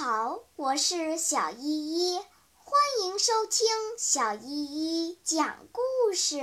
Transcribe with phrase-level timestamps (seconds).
[0.00, 2.18] 好，我是小依依，
[2.54, 3.66] 欢迎收听
[3.98, 6.36] 小依依讲故事。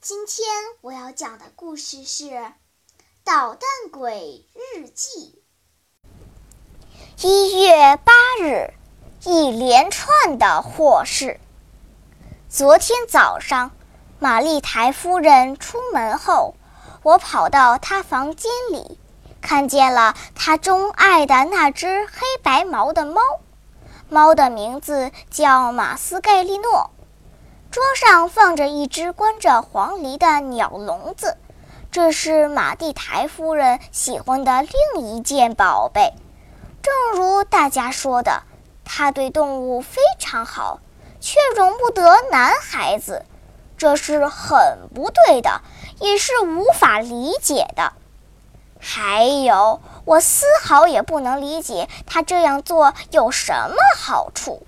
[0.00, 0.46] 今天
[0.80, 2.26] 我要讲的故事是
[3.24, 5.42] 《捣蛋鬼日记》。
[7.26, 8.72] 一月八日，
[9.24, 11.40] 一连串的祸事。
[12.48, 13.72] 昨天早上，
[14.20, 16.54] 玛丽台夫人出门后，
[17.02, 19.00] 我跑到她房间里。
[19.44, 23.20] 看见了他钟爱的那只黑白毛的猫，
[24.08, 26.90] 猫的名字叫马斯盖利诺。
[27.70, 31.36] 桌上放着一只关着黄鹂的鸟笼子，
[31.90, 34.62] 这是马蒂台夫人喜欢的
[34.94, 36.14] 另一件宝贝。
[36.80, 38.44] 正如大家说的，
[38.82, 40.80] 他对动物非常好，
[41.20, 43.26] 却容不得男孩子，
[43.76, 45.60] 这是很不对的，
[46.00, 47.92] 也是无法理解的。
[48.86, 54.66] 还有，我丝毫也不能理解他这样做有什么好处，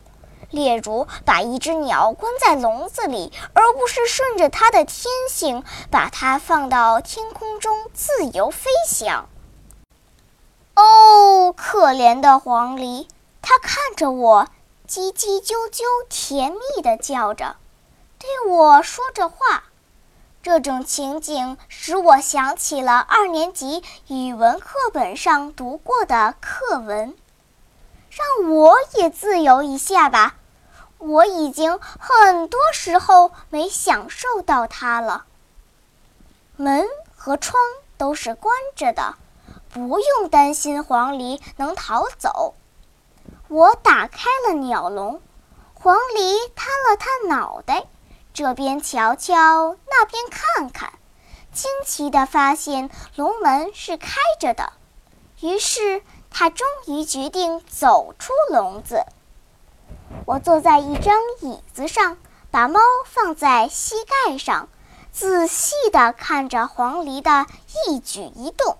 [0.50, 9.28] 例如把一只鸟关在笼子里，而不是顺着它的天性把它放到天空中自由飞翔。
[10.74, 13.06] 哦，可怜的黄鹂，
[13.42, 14.48] 它看着我，
[14.88, 17.56] 叽叽啾啾，甜蜜地叫着，
[18.18, 19.64] 对我说着话。
[20.46, 27.16] 这种情景使我想起了二年级语文课本上读过的课文。
[28.10, 30.36] 让我也自由一下吧，
[30.98, 35.24] 我已经很多时候没享受到它了。
[36.54, 37.60] 门和窗
[37.96, 39.16] 都是关着的，
[39.72, 42.54] 不用担心黄鹂能逃走。
[43.48, 45.20] 我打开了鸟笼，
[45.74, 47.86] 黄鹂探了探脑袋。
[48.36, 50.92] 这边瞧瞧，那边看看，
[51.54, 54.74] 惊奇地发现笼门是开着的。
[55.40, 59.06] 于是他终于决定走出笼子。
[60.26, 62.18] 我坐在一张椅子上，
[62.50, 64.68] 把猫放在膝盖上，
[65.12, 67.46] 仔细地看着黄鹂的
[67.88, 68.76] 一举一动。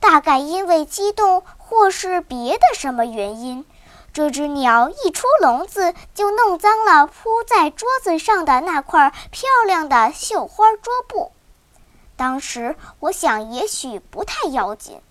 [0.00, 3.66] 大概因为激动，或是别的什么原因。
[4.14, 11.32] 这只鸟一出笼子，就弄脏了铺在桌子上的那块漂亮的绣花桌布。
[12.14, 15.02] 当时我想，也许不太要紧，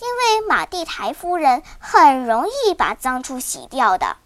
[0.00, 4.16] 因为马蒂台夫人很容易把脏处洗掉的。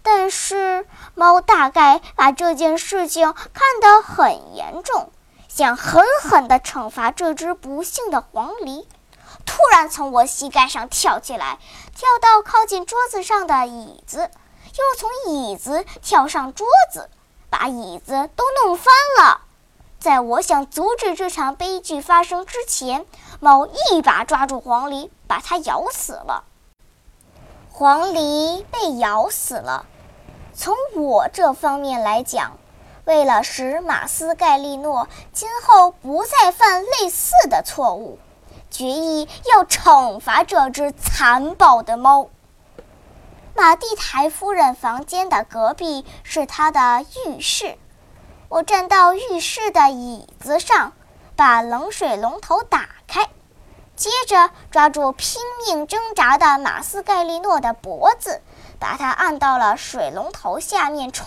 [0.00, 0.86] 但是
[1.16, 5.10] 猫大概把这件事情看得很严重，
[5.48, 8.86] 想狠狠地惩罚这只不幸的黄鹂。
[9.44, 11.58] 突然从我膝盖上跳起来，
[11.94, 14.30] 跳到靠近桌子上的椅子，
[14.78, 17.10] 又从椅子跳上桌子，
[17.50, 19.42] 把椅子都弄翻了。
[19.98, 23.04] 在我想阻止这场悲剧发生之前，
[23.38, 26.44] 猫一把抓住黄鹂，把它咬死了。
[27.70, 29.86] 黄鹂被咬死了。
[30.54, 32.58] 从我这方面来讲，
[33.04, 38.18] 为了使马斯盖利诺今后不再犯类似的错误。
[38.70, 42.30] 决意要惩罚这只残暴的猫。
[43.54, 47.76] 马蒂台夫人房间的隔壁是她的浴室，
[48.48, 50.92] 我站到浴室的椅子上，
[51.36, 53.28] 把冷水龙头打开，
[53.96, 58.40] 接着抓住拼命挣扎的马斯盖利诺的脖子，
[58.78, 61.26] 把他按到了水龙头下面冲。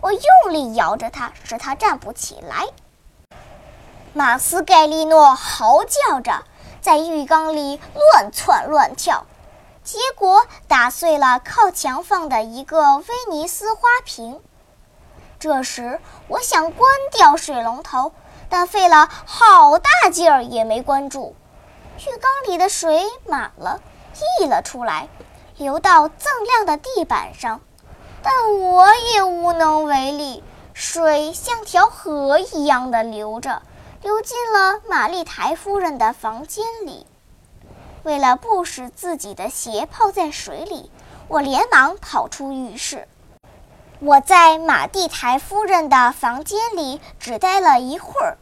[0.00, 2.66] 我用力摇着他，使他站不起来。
[4.16, 6.42] 马斯盖利诺嚎叫着，
[6.80, 9.26] 在浴缸里乱窜乱跳，
[9.84, 14.40] 结果打碎了靠墙放的一个威尼斯花瓶。
[15.38, 18.12] 这时，我想关掉水龙头，
[18.48, 21.36] 但费了好大劲儿也没关住。
[21.98, 23.82] 浴缸里的水满了，
[24.40, 25.10] 溢了出来，
[25.58, 26.12] 流到锃
[26.46, 27.60] 亮的地板上，
[28.22, 30.42] 但我也无能为力。
[30.72, 33.60] 水像条河一样的流着。
[34.06, 37.08] 溜进了玛丽台夫人的房间里。
[38.04, 40.92] 为了不使自己的鞋泡在水里，
[41.26, 43.08] 我连忙跑出浴室。
[43.98, 48.38] 我在玛蒂台夫人的房间里只待了一会儿，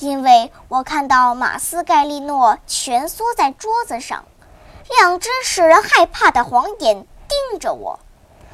[0.00, 4.26] 因为我看到马斯盖利诺蜷缩在桌子上，
[4.98, 8.00] 两只使人害怕的黄眼盯着我，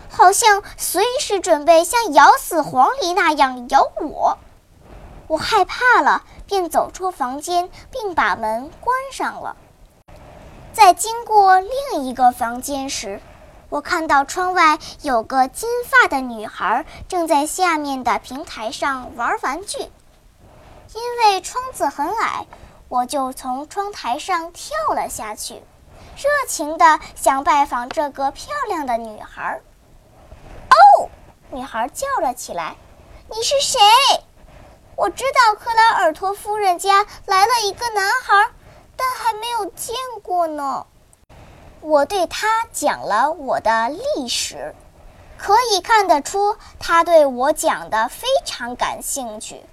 [0.09, 4.39] 好像随时准备像咬死黄鹂那样咬我。
[5.33, 6.23] 我害怕了。
[6.47, 9.57] 便走出房间，并把门关上了。
[10.75, 13.23] 在经过另一个房间时，
[13.71, 19.79] 我看到窗外有个金发的女孩正在下面的平台上玩玩具。
[19.79, 22.47] 因为窗子很矮，
[22.89, 25.55] 我就从窗台上跳了下去。
[25.55, 29.63] 热情地想拜访这个漂亮的女孩。
[30.69, 31.09] 哦，
[31.51, 32.77] 女孩叫了起来
[33.35, 33.81] ：“你是谁？”
[35.55, 38.51] 克拉尔托夫人家来了一个男孩，
[38.97, 40.87] 但还没有见过呢。
[41.81, 44.75] 我对他讲了我的历史，
[45.37, 49.65] 可以看得出他对我讲的非常感兴趣。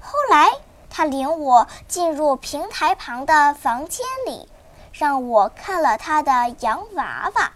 [0.00, 0.50] 后来，
[0.90, 4.48] 他领我进入平台旁的房间里，
[4.92, 7.52] 让我看了他的洋娃娃。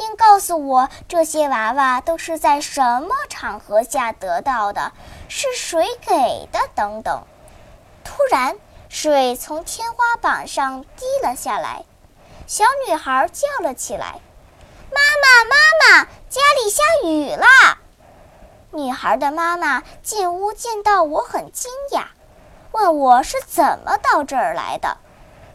[0.00, 4.92] 并告诉我这些娃娃都是在什么场合下得到的，
[5.28, 7.22] 是谁给的等等。
[8.02, 8.56] 突然，
[8.88, 11.84] 水从天花板上滴了下来，
[12.46, 14.20] 小女孩叫了起来
[14.90, 17.46] ：“妈妈，妈妈，家里下雨了！”
[18.72, 22.04] 女孩的妈妈进屋见到我很惊讶，
[22.72, 24.96] 问我是怎么到这儿来的。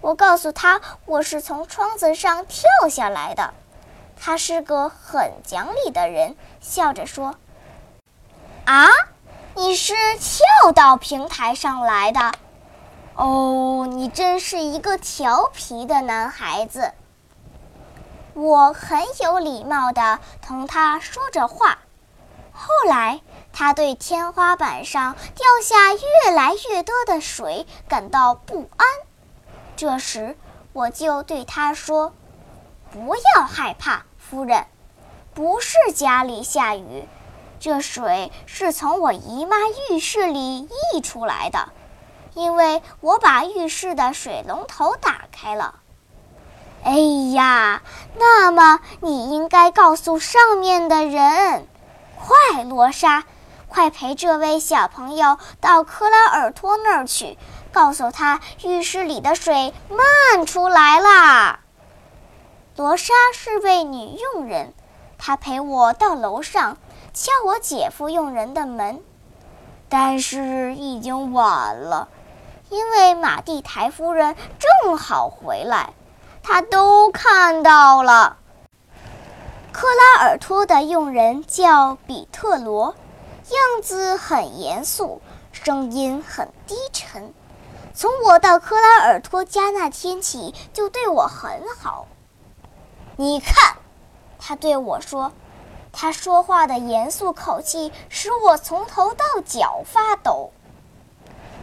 [0.01, 3.55] 我告诉她我是从窗子上跳下来的。
[4.15, 7.35] 他是个很讲理的人，笑着说
[8.65, 8.87] ：“啊，
[9.55, 12.31] 你是跳到平台上来的？
[13.15, 16.93] 哦，你真是一个调皮的男孩子。”
[18.33, 21.77] 我很有礼貌地同他说着话。
[22.51, 23.21] 后来，
[23.53, 28.87] 他对天花板上掉下越来越多的水感到不安。
[29.77, 30.37] 这时，
[30.73, 32.13] 我就对他说。
[32.95, 34.67] 不要害怕，夫人，
[35.33, 37.05] 不是家里下雨，
[37.59, 39.57] 这水是从我姨妈
[39.89, 40.59] 浴室里
[40.93, 41.73] 溢出来的，
[42.35, 45.81] 因为我把浴室的水龙头打开了。
[46.85, 46.93] 哎
[47.33, 47.81] 呀，
[48.17, 51.67] 那么你应该告诉上面的人，
[52.15, 53.25] 快，罗莎，
[53.67, 57.37] 快陪这位小朋友到克拉尔托那儿去，
[57.73, 61.59] 告诉他浴室里的水漫出来啦。
[62.77, 64.73] 罗莎是位女佣人，
[65.17, 66.77] 她陪我到楼上，
[67.13, 69.01] 敲我姐夫佣人的门，
[69.87, 72.09] 但是已经晚了，
[72.67, 75.93] 因为马蒂台夫人正好回来，
[76.43, 78.39] 她都看到了。
[79.71, 82.93] 克拉尔托的佣人叫比特罗，
[83.51, 85.21] 样子很严肃，
[85.53, 87.33] 声音很低沉。
[87.93, 92.07] 从我到克拉尔托家那天起，就对我很好。
[93.17, 93.77] 你看，
[94.37, 95.31] 他对我说，
[95.93, 100.51] 他说话的严肃口气使我从头到脚发抖。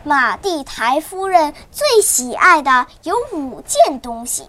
[0.03, 4.49] 马蒂台夫人最喜爱的有五件东西，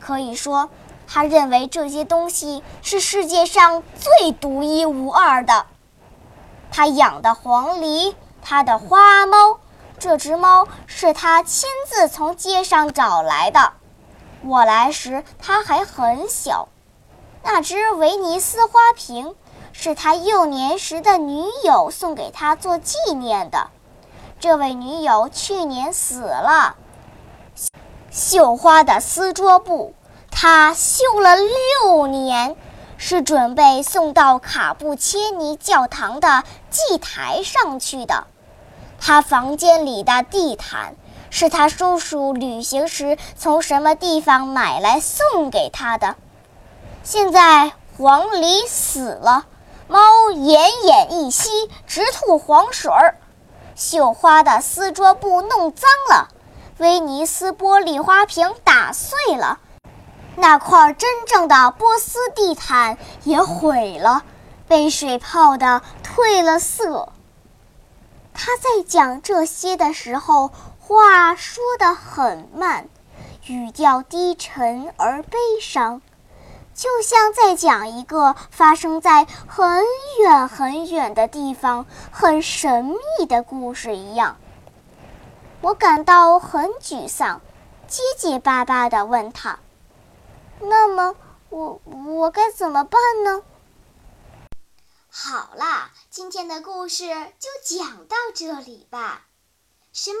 [0.00, 0.68] 可以说，
[1.06, 5.66] 他认为这些东西是世界上最独一无二的。
[6.72, 9.60] 他养的黄鹂，他的花猫，
[9.98, 13.74] 这只猫是他亲自从街上找来的。
[14.44, 16.68] 我来时，他还很小。
[17.44, 19.34] 那只威尼斯花瓶
[19.72, 23.70] 是他幼年时的女友送给他做纪念的。
[24.40, 26.76] 这位女友去年死了。
[28.10, 29.94] 绣花的丝桌布，
[30.30, 32.56] 他绣了六年，
[32.98, 38.26] 是准备送到卡布切尼教堂的祭台上去的。
[39.00, 40.96] 他房间里的地毯。
[41.34, 46.14] 是他叔叔旅行时从什么地方买来送给他的。
[47.02, 49.46] 现在黄鹂死了，
[49.88, 49.98] 猫
[50.30, 51.48] 奄奄一息，
[51.86, 53.16] 直吐黄水儿。
[53.74, 56.28] 绣花的丝桌布弄脏了，
[56.76, 59.58] 威尼斯玻璃花瓶打碎了，
[60.36, 64.22] 那块真正的波斯地毯也毁了，
[64.68, 67.08] 被水泡的褪了色。
[68.34, 70.50] 他在讲这些的时候。
[70.92, 72.86] 话说得很慢，
[73.46, 76.02] 语调低沉而悲伤，
[76.74, 79.82] 就像在讲一个发生在很
[80.20, 84.36] 远很远的地方、很神秘的故事一样。
[85.62, 87.40] 我感到很沮丧，
[87.88, 89.60] 结结巴巴地问他
[90.60, 91.16] ：“那么，
[91.48, 93.42] 我我该怎么办呢？”
[95.08, 97.06] 好啦，今天的故事
[97.38, 99.22] 就讲到这里吧。
[99.94, 100.20] 什么？